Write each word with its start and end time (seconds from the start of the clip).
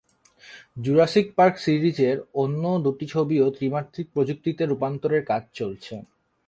Jurassic 0.77 1.27
Park 1.37 1.55
সিরিজের 1.57 2.17
অন্য 2.35 2.63
দুটি 2.85 3.05
ছবিও 3.13 3.45
ত্রিমাত্রিক 3.57 4.07
প্রযুক্তিতে 4.15 4.63
রূপান্তরের 4.65 5.23
কাজ 5.25 5.43
চলছে। 5.53 5.95